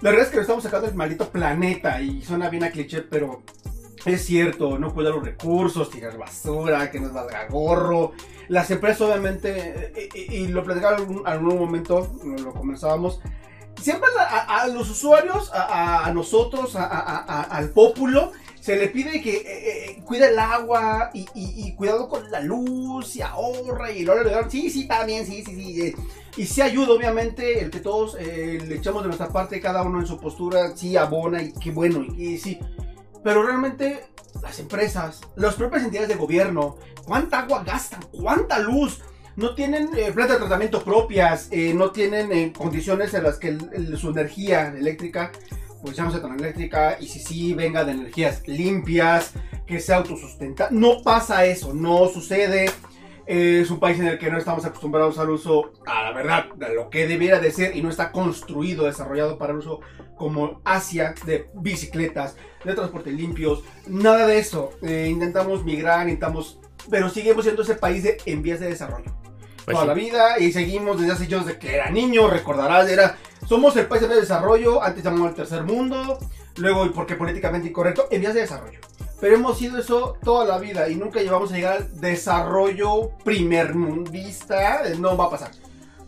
[0.00, 3.02] La verdad es que lo estamos sacando del maldito planeta y suena bien a cliché,
[3.02, 3.44] pero
[4.04, 8.12] es cierto, no cuidar los recursos, tirar basura, que nos valga gorro.
[8.48, 13.20] Las empresas obviamente, eh, eh, y, lo platicaba en algún, algún momento, lo conversábamos,
[13.80, 18.32] siempre a, a los usuarios, a, a nosotros, al pópulo,
[18.64, 22.40] se le pide que eh, eh, cuide el agua y, y, y, cuidado con la
[22.40, 24.14] luz y ahorra y lo
[24.48, 25.82] Sí, sí, también, sí, sí, sí.
[25.82, 25.94] Eh.
[26.38, 30.00] Y sí ayuda, obviamente, el que todos eh, le echamos de nuestra parte, cada uno
[30.00, 32.58] en su postura, sí abona y qué bueno, y, y sí.
[33.24, 34.04] Pero realmente
[34.42, 38.04] las empresas, las propias entidades de gobierno, ¿cuánta agua gastan?
[38.12, 39.00] ¿Cuánta luz?
[39.36, 43.58] no tienen eh, plantas de tratamiento propias, eh, no tienen eh, condiciones en las que
[43.96, 45.32] su energía eléctrica,
[45.82, 49.32] pues sea tan eléctrica, y si sí venga de energías limpias,
[49.66, 50.68] que sea autosustenta.
[50.70, 52.70] No pasa eso, no sucede.
[53.26, 56.74] Es un país en el que no estamos acostumbrados al uso, a la verdad, de
[56.74, 59.80] lo que debiera de ser y no está construido, desarrollado para el uso
[60.16, 64.70] como Asia, de bicicletas, de transporte limpios, nada de eso.
[64.82, 66.58] intentamos migrar, intentamos
[66.90, 69.12] pero seguimos siendo ese país de, en vías de desarrollo.
[69.64, 69.88] Pues toda sí.
[69.88, 73.16] la vida y seguimos desde hace años de que era niño, recordarás, era
[73.48, 76.18] somos el país de desarrollo, antes llamamos el tercer mundo,
[76.56, 78.80] luego porque políticamente incorrecto, en vías de desarrollo.
[79.24, 83.74] Pero hemos sido eso toda la vida y nunca llevamos a llegar al desarrollo primer
[83.74, 85.50] mundista, no va a pasar.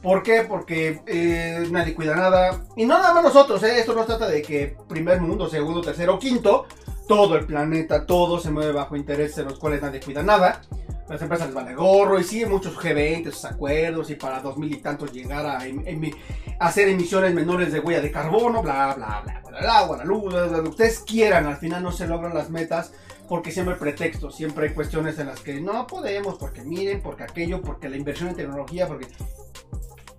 [0.02, 0.44] ¿Por qué?
[0.46, 2.66] Porque eh, nadie cuida nada.
[2.76, 3.80] Y no nada más nosotros, ¿eh?
[3.80, 6.66] esto no trata de que primer mundo, segundo, tercero, quinto,
[7.08, 10.60] todo el planeta, todo se mueve bajo intereses en los cuales nadie cuida nada.
[11.08, 14.70] Las empresas les vale gorro y sí, muchos G20, sus acuerdos y para dos mil
[14.74, 16.10] y tantos llegar a, em, em,
[16.58, 20.34] hacer emisiones menores de huella de carbono, bla, bla, bla, bla, el agua, la luz,
[20.34, 22.92] lo que ustedes quieran, al final no se logran las metas
[23.28, 27.24] porque siempre hay pretextos, siempre hay cuestiones en las que no podemos, porque miren, porque
[27.24, 29.06] aquello, porque la inversión en tecnología, porque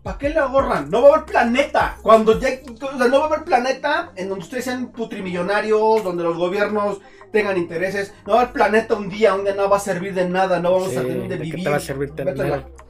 [0.07, 0.89] ¿Para qué le ahorran?
[0.89, 1.97] No va a haber planeta.
[2.01, 6.23] Cuando ya, o sea, no va a haber planeta en donde ustedes sean putrimillonarios, donde
[6.23, 7.01] los gobiernos
[7.37, 8.13] tengan intereses.
[8.25, 10.89] No haber planeta un día, un día no va a servir de nada, no vamos
[10.91, 11.63] Sí, a tener de ¿de qué vivir.
[11.63, 12.35] te va a servir tener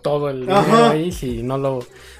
[0.02, 0.62] todo el Ajá.
[0.66, 1.80] dinero ahí si no lo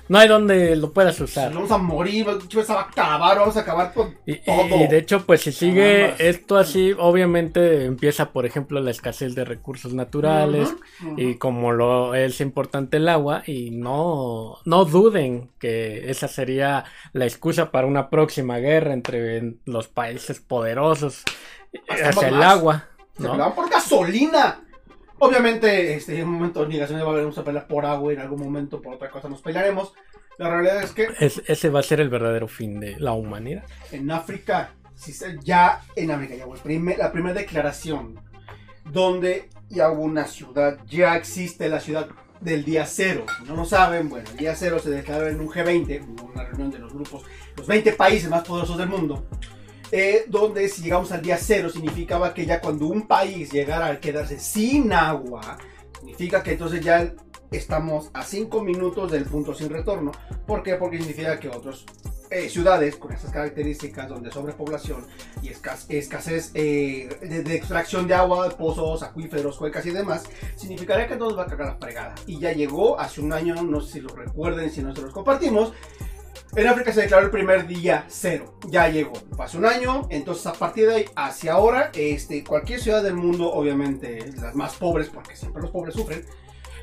[0.10, 1.54] no hay donde lo puedas usar?
[1.54, 4.76] Vamos a morir, se va a acabar, vamos a acabar con Y, todo.
[4.76, 6.20] y de hecho, pues si sigue Nada más.
[6.20, 10.74] esto así, obviamente empieza, por ejemplo, la escasez de recursos naturales
[11.18, 17.26] y como lo es importante el agua y no no duden que esa sería la
[17.26, 21.24] excusa para una próxima guerra entre los países poderosos
[21.90, 23.32] hacia el agua, Se ¿no?
[23.32, 24.62] peleaban por gasolina.
[25.20, 28.20] Obviamente, este, en un momento de negación va a haber a pelear por agua, en
[28.20, 29.94] algún momento por otra cosa nos pelearemos.
[30.38, 33.64] La realidad es que Es- ese va a ser el verdadero fin de la humanidad.
[33.92, 38.20] en África, si se- ya en África, ya el primer- la primera declaración
[38.86, 42.08] donde ya hubo una ciudad, ya existe la ciudad
[42.40, 43.26] del día cero.
[43.40, 46.00] Si no lo saben, bueno, el día cero se declaró en un G20,
[46.32, 47.24] una reunión de los grupos,
[47.56, 49.26] los 20 países más poderosos del mundo.
[49.92, 54.00] Eh, donde si llegamos al día cero significaba que ya cuando un país llegara a
[54.00, 55.58] quedarse sin agua,
[56.00, 57.14] significa que entonces ya
[57.52, 60.12] estamos a 5 minutos del punto sin retorno.
[60.46, 60.76] ¿Por qué?
[60.76, 61.86] Porque significa que otras
[62.50, 65.08] ciudades con estas características, donde sobrepoblación
[65.42, 70.26] y escas- escasez eh, de, de extracción de agua, pozos, acuíferos, cuencas y demás,
[70.58, 72.16] significaría que nos va a cagar la fregada.
[72.26, 75.14] Y ya llegó hace un año, no sé si lo recuerden, si no se los
[75.14, 75.72] compartimos.
[76.58, 78.56] En África se declaró el primer día cero.
[78.68, 79.14] Ya llegó.
[79.38, 80.08] Pasó un año.
[80.10, 84.74] Entonces, a partir de ahí hacia ahora, este, cualquier ciudad del mundo, obviamente las más
[84.74, 86.26] pobres, porque siempre los pobres sufren,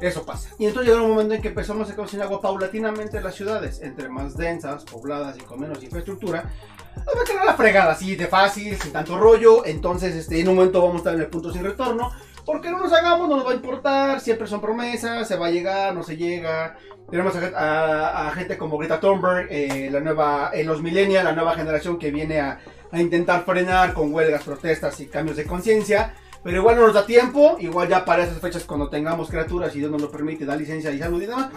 [0.01, 0.51] eso pasa.
[0.61, 3.35] Y entonces llegó un momento en que empezamos a quedar sin agua paulatinamente en las
[3.35, 6.53] ciudades, entre más densas, pobladas y con menos infraestructura.
[6.97, 9.67] Va a la fregada, así de fácil, sin tanto rollo.
[9.67, 12.13] Entonces, este, en un momento vamos a estar en el punto sin retorno.
[12.45, 14.21] Porque no nos hagamos, no nos va a importar.
[14.21, 16.77] Siempre son promesas, se va a llegar, no se llega.
[17.11, 21.99] Tenemos a, gente como Greta Thunberg, eh, la nueva, eh, los millennials, la nueva generación
[21.99, 26.15] que viene a, a intentar frenar con huelgas, protestas y cambios de conciencia.
[26.43, 29.79] Pero igual no nos da tiempo, igual ya para esas fechas cuando tengamos criaturas y
[29.79, 31.49] Dios nos lo permite, da licencia y salud y demás.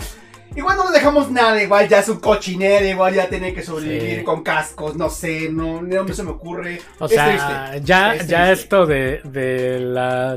[0.57, 4.17] Igual no nos dejamos nada, igual ya es un cochinero, igual ya tiene que sobrevivir
[4.19, 4.23] Sí.
[4.23, 6.81] con cascos, no sé, no, no se me ocurre.
[6.99, 7.27] O Es sea,
[7.69, 7.85] triste.
[7.85, 8.63] ya, Es ya triste.
[8.63, 10.35] esto de, de la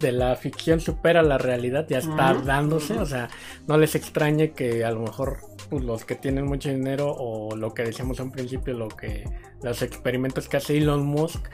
[0.00, 3.28] de la ficción supera la realidad, ya está dándose, o sea,
[3.66, 7.74] no les extrañe que a lo mejor pues, los que tienen mucho dinero o lo
[7.74, 9.28] que decíamos a un principio, lo que
[9.62, 11.44] los experimentos que hace Elon Musk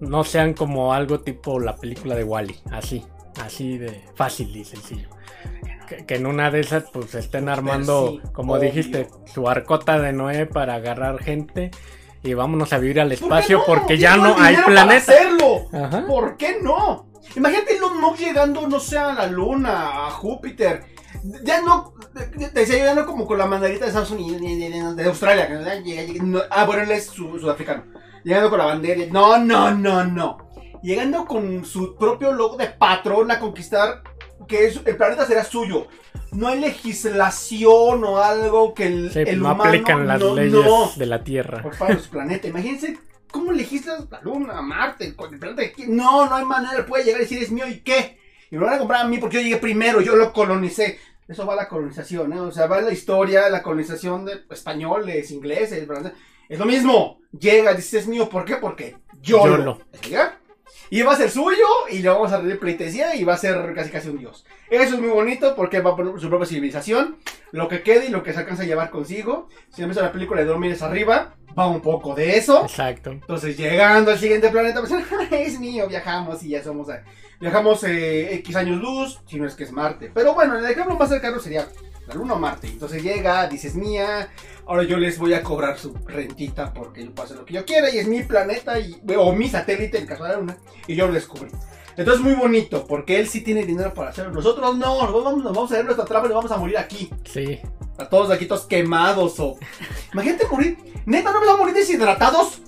[0.00, 3.04] no sean como algo tipo la película de Wally, así,
[3.44, 5.08] así de fácil y sencillo.
[5.90, 8.70] Que, que en una de esas pues estén armando, sí, como obvio.
[8.70, 11.70] dijiste, su arcota de Noé para agarrar gente
[12.22, 13.64] y vámonos a vivir al ¿Por espacio no?
[13.66, 15.12] porque ya no hay planeta.
[15.12, 15.66] hacerlo.
[15.72, 16.06] Ajá.
[16.06, 17.10] ¿Por qué no?
[17.34, 20.84] Imagínate Elon Musk llegando, no sé, a la Luna, a Júpiter.
[21.42, 24.54] Ya no, te decía yo, ya no como con la mandarita de Estados Unidos, ni-
[24.56, 25.48] ni- ni- de Australia.
[26.22, 27.84] no, ah, bueno, él es su- sudafricano.
[28.24, 29.02] Llegando con la bandera.
[29.10, 30.38] No, no, no, no.
[30.82, 34.02] llegando con su propio logo de patrón a conquistar
[34.48, 35.86] que es- el planeta será suyo.
[36.32, 40.52] No hay legislación o algo que el, Sí, el no humano aplican las no, leyes
[40.52, 41.62] no, de la Tierra.
[41.62, 42.48] por favor, su planeta.
[42.48, 42.98] Imagínense
[43.30, 45.72] cómo legislas la Luna, Marte, con el planeta.
[45.88, 46.86] No, no hay manera.
[46.86, 48.18] Puede llegar y decir es mío y qué.
[48.50, 50.98] Y me van a comprar a mí porque yo llegué primero, yo lo colonicé.
[51.28, 52.40] Eso va a la colonización, ¿eh?
[52.40, 56.18] O sea, va la historia, la colonización de españoles, ingleses, franceses.
[56.48, 57.20] Es lo mismo.
[57.38, 58.28] Llega, dice es mío.
[58.28, 58.56] ¿Por qué?
[58.56, 59.64] Porque yo Yo lo.
[59.64, 59.78] lo.
[60.90, 63.72] Y va a ser suyo y le vamos a rendir pleitesía y va a ser
[63.74, 64.44] casi casi un dios.
[64.68, 67.16] Eso es muy bonito porque va a poner su propia civilización,
[67.52, 69.48] lo que quede y lo que se alcanza a llevar consigo.
[69.72, 72.62] Si visto la película de Dormires arriba, va un poco de eso.
[72.64, 73.10] Exacto.
[73.12, 74.92] Entonces, llegando al siguiente planeta, pues,
[75.30, 76.88] es mío, viajamos y ya somos.
[76.88, 77.02] eh,
[77.40, 80.10] Viajamos eh, X años luz, si no es que es Marte.
[80.12, 81.66] Pero bueno, el ejemplo más cercano sería
[82.06, 82.66] la Luna o Marte.
[82.66, 84.28] Entonces llega, dices mía,
[84.66, 87.64] ahora yo les voy a cobrar su rentita porque yo puedo hacer lo que yo
[87.64, 90.94] quiera y es mi planeta y, o mi satélite en caso de la Luna y
[90.94, 91.50] yo lo descubrí.
[91.96, 94.32] Entonces muy bonito porque él sí tiene dinero para hacerlo.
[94.32, 96.78] Nosotros no, nos vamos, nos vamos a ver nuestra trampa y nos vamos a morir
[96.78, 97.10] aquí.
[97.24, 97.60] Sí.
[97.98, 99.58] A todos aquí todos quemados o...
[100.12, 100.78] Imagínate morir.
[101.04, 102.62] Neta, no me a morir deshidratados.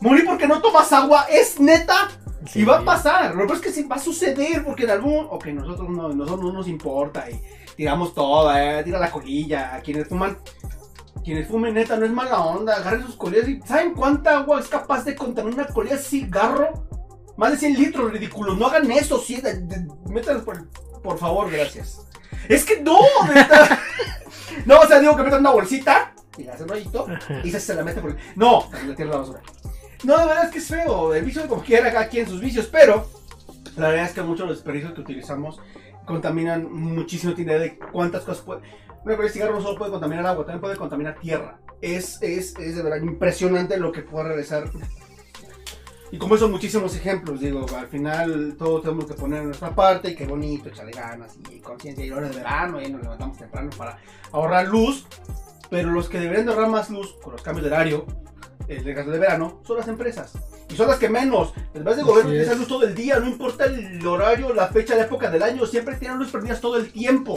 [0.00, 1.26] Morir porque no tomas agua.
[1.30, 2.08] Es neta.
[2.46, 2.60] sí.
[2.60, 3.34] Y va a pasar.
[3.34, 5.26] Lo que pasa es que sí va a suceder porque en algún...
[5.30, 7.40] Ok, nosotros no, nosotros no nos importa y
[7.74, 9.74] tiramos todo, eh, tira la colilla.
[9.74, 10.38] A quienes fuman...
[11.28, 12.74] Quienes fumen neta no es mala onda.
[12.76, 13.60] Agarren sus colillas y...
[13.66, 16.86] ¿Saben cuánta agua es capaz de contaminar una colilla de cigarro?
[17.36, 18.54] Más de 100 litros, ridículo.
[18.54, 19.38] No hagan eso, sí.
[19.38, 20.66] de- de- métanlos por,
[21.02, 22.00] por favor, gracias.
[22.48, 22.98] Es que no,
[23.34, 23.78] neta.
[24.64, 27.40] no, o sea, digo que metan una bolsita y le hacen un Ajá.
[27.44, 28.16] y se, se la mete por el...
[28.34, 29.40] No, la tierra la basura.
[30.04, 31.12] No, de verdad es que es feo.
[31.12, 33.06] El vicio como quiera cada quien sus vicios, pero
[33.76, 35.60] la verdad es que muchos de los desperdicios que utilizamos
[36.06, 37.34] contaminan muchísimo.
[37.34, 38.62] Tiene idea de cuántas cosas puede.
[39.04, 41.58] Una el cigarro no solo puede contaminar agua, también puede contaminar tierra.
[41.80, 44.70] Es, es, es de verdad impresionante lo que puede realizar.
[46.10, 47.40] Y como eso, muchísimos ejemplos.
[47.40, 51.60] Digo, al final todos tenemos que poner nuestra parte y qué bonito, echarle ganas y
[51.60, 52.04] conciencia.
[52.04, 53.98] Y ahora es verano y nos levantamos temprano para
[54.32, 55.06] ahorrar luz.
[55.70, 58.06] Pero los que deberían de ahorrar más luz con los cambios de horario,
[58.68, 60.32] el de gasto de verano, son las empresas.
[60.70, 61.52] Y son las que menos.
[61.74, 64.94] En vez de gobierno utilizan luz todo el día, no importa el horario, la fecha,
[64.94, 67.34] la época del año, siempre tienen luz prendidas todo el tiempo.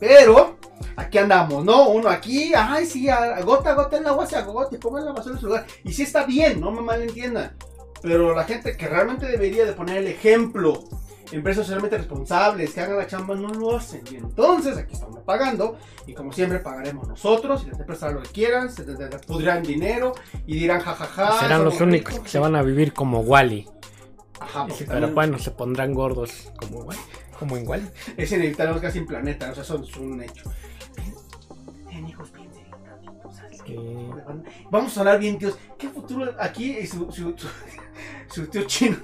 [0.00, 0.58] Pero
[0.96, 1.88] aquí andamos, ¿no?
[1.88, 3.08] Uno aquí, ay, sí,
[3.44, 5.66] gota a gota el agua se agota y pongan la basura en su lugar.
[5.84, 7.56] Y sí está bien, no me malentiendan.
[8.02, 10.82] Pero la gente que realmente debería de poner el ejemplo,
[11.30, 14.02] empresas socialmente responsables, que hagan la chamba, no lo hacen.
[14.10, 18.22] Y entonces aquí estamos pagando, y como siempre pagaremos nosotros, y las empresas harán lo
[18.22, 18.82] que quieran, se
[19.26, 20.14] pudrirán dinero,
[20.46, 21.40] y dirán jajaja.
[21.40, 22.24] Serán los únicos ricos.
[22.24, 23.68] que se van a vivir como Wally.
[24.40, 27.00] Ajá, porque Pero también bueno, se pondrán gordos como Wally.
[27.42, 27.88] Como en Wally.
[28.16, 30.44] es inevitable casi en planeta, o sea, es un hecho.
[31.88, 32.62] Ten hijos, piensen,
[33.66, 33.76] Sí.
[34.70, 35.58] Vamos a sonar bien, tíos.
[35.76, 37.48] ¿Qué futuro aquí eh, su, su, su,
[38.32, 38.96] su tío chino?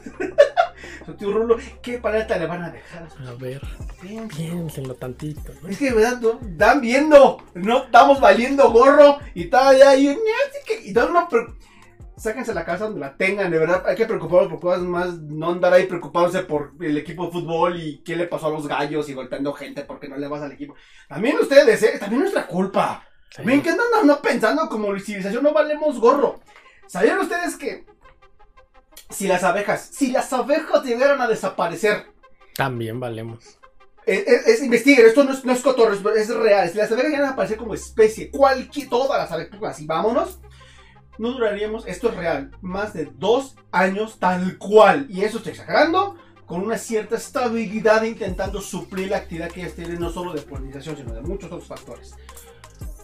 [1.06, 3.08] su tío Rulo, ¿qué planeta le van a dejar?
[3.26, 3.60] a ver,
[4.00, 4.28] Piensen.
[4.28, 5.52] piénsenlo tantito.
[5.60, 5.68] ¿no?
[5.68, 10.58] Es que de verdad no, están viendo, no estamos valiendo gorro y todavía ahí, así
[10.64, 11.56] que, y todo no, pero
[12.18, 15.50] sáquense la casa donde la tengan, de verdad, hay que preocuparnos por cosas más, no
[15.50, 19.08] andar ahí preocupándose por el equipo de fútbol y qué le pasó a los gallos
[19.08, 20.74] y golpeando gente porque no le vas al equipo.
[21.08, 21.96] También ustedes, ¿eh?
[21.98, 23.04] también nuestra culpa.
[23.30, 23.42] Sí.
[23.44, 26.40] Ven que andan pensando como civilización no valemos gorro.
[26.86, 27.84] ¿Sabían ustedes que
[29.10, 32.06] si las abejas, si las abejas llegaran a desaparecer,
[32.54, 33.58] También valemos.
[34.06, 36.68] es, es- es- investiguen, esto no es, no es cotorro, es, es real.
[36.70, 40.40] Si las abejas llegan a aparecer como especie, cualquier, todas las abejas, así vámonos,
[41.18, 45.06] no duraríamos, esto es real, más de dos años tal cual.
[45.10, 50.00] Y eso estoy exagerando, con una cierta estabilidad intentando suplir la actividad que ellas tienen,
[50.00, 52.14] no solo de polinización, sino de muchos otros factores.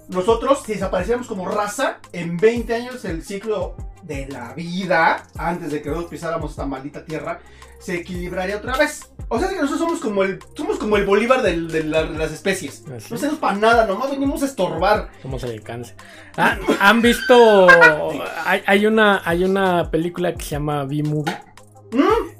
[0.09, 5.83] Nosotros, si desapareciéramos como raza, en 20 años el ciclo de la vida, antes de
[5.83, 7.41] que nosotros pisáramos esta maldita tierra,
[7.81, 9.14] se equilibraría otra vez.
[9.29, 12.19] O sea que nosotros somos como el, somos como el Bolívar del- de, la- de
[12.19, 12.85] las especies.
[12.95, 13.07] Así.
[13.11, 15.09] No hacemos para nada, nomás venimos a estorbar.
[15.23, 15.97] Somos el cáncer.
[16.37, 17.67] Ah, ¿Han visto?
[18.47, 21.35] Hay, hay una, hay una película que se llama B-Movie.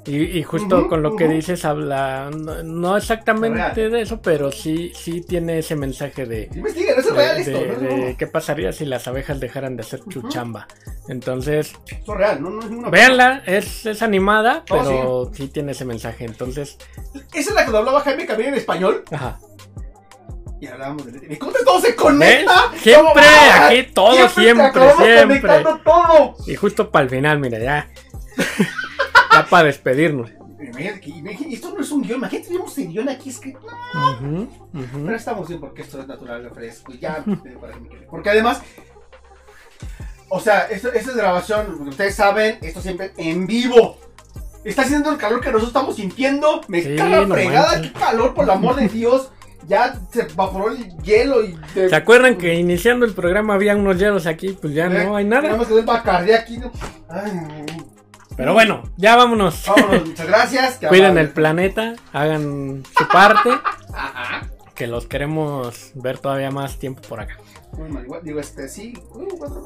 [0.05, 3.91] Y, y justo con lo que dices habla, no, no exactamente Real.
[3.91, 7.51] de eso, pero sí, sí tiene ese mensaje de, es de- real esto.
[7.59, 10.67] de- no qué pasaría si las abejas dejaran de hacer su chamba.
[11.07, 15.47] Entonces, Esto es real, no, es ninguna véanla, es, es animada, Oh, pero sí.
[15.47, 16.25] tiene ese mensaje.
[16.25, 16.77] Entonces,
[17.33, 19.03] Esa es la que hablaba Jaime Camilo en español.
[19.11, 19.39] ajá.
[20.61, 22.71] Y hablábamos de ¿Y cómo todo se conecta?
[22.81, 23.67] Siempre, ¿Cómo va?
[23.67, 25.63] aquí todo, siempre, siempre.
[25.83, 26.35] todo.
[26.47, 27.89] Y justo para el final, mira, ya.
[29.43, 30.31] para despedirnos.
[30.31, 33.59] Que- esto no es un guion, imagínate, tenemos el guion aquí escrito.
[34.21, 35.05] Ujú, ujú.
[35.05, 36.91] Pero estamos bien porque esto es natural, fresco.
[36.93, 37.23] y Ya,
[37.61, 38.07] para que me quede.
[38.09, 38.61] porque además,
[40.29, 43.97] o sea, esto, esta es grabación, ustedes saben, esto siempre en vivo.
[44.63, 46.61] Está haciendo el calor que nosotros estamos sintiendo.
[46.67, 47.91] Me Sí, caga no fregada, manches.
[47.91, 49.29] qué calor, por el amor de Dios.
[49.67, 51.55] Ya se evaporó el hielo y.
[51.75, 54.57] de- ¿Se acuerdan que iniciando el programa había unos hielos aquí?
[54.59, 55.57] Pues ya Eh, no hay Nada nada.
[55.57, 56.57] más el bacardí aquí.
[56.57, 56.71] ¿no?
[57.09, 57.31] Ay,
[58.37, 59.63] Pero bueno, ya vámonos.
[59.67, 60.79] vámonos, muchas gracias.
[60.87, 63.49] Cuiden el planeta, hagan su parte,
[63.93, 64.47] Ajá.
[64.75, 67.37] que los queremos ver todavía más tiempo por acá.
[67.77, 68.93] Muy mal, igual, digo, este, sí.
[69.37, 69.65] cuatro.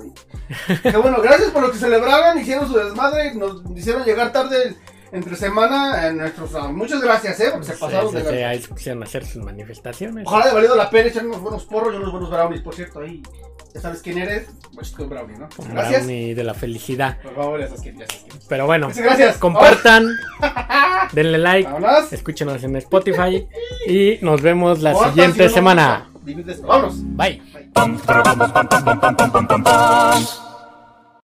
[0.83, 4.75] Qué bueno, gracias por lo que celebraron, hicieron su desmadre, nos hicieron llegar tarde
[5.11, 6.53] entre semana en nuestros.
[6.55, 9.25] ah, Muchas gracias, eh, porque se pasaron sí, de sí, ahí se pusieron a hacer
[9.25, 10.25] sus manifestaciones.
[10.27, 12.99] Ojalá haya valido la pena echar unos buenos porros y unos buenos brownies, por cierto,
[12.99, 13.21] ahí.
[13.73, 15.47] Ya sabes quién eres, pues con brownie, ¿no?
[15.57, 16.05] Un Gracias.
[16.05, 17.17] brownie de la felicidad.
[17.21, 18.39] Por favor, ya sabes quién, ya sabes quién.
[18.49, 19.37] Pero bueno, Muchas gracias.
[19.37, 20.07] compartan,
[21.13, 22.11] denle like, Vámonos.
[22.11, 23.47] escúchenos en Spotify
[23.87, 26.09] y nos vemos la siguiente semana.
[26.65, 26.95] Vámonos.
[27.15, 27.41] Bye.
[27.73, 30.48] Bye.